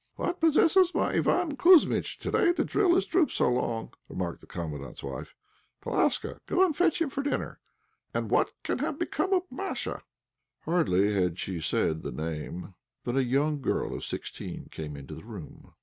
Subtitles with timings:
[0.15, 4.47] "What possesses my Iván Kouzmitch to day to drill his troops so long?" remarked the
[4.47, 5.35] Commandant's wife.
[5.79, 7.59] "Palashka, go and fetch him for dinner.
[8.11, 10.01] And what can have become of Masha?"
[10.61, 15.23] Hardly had she said the name than a young girl of sixteen came into the
[15.23, 15.75] room.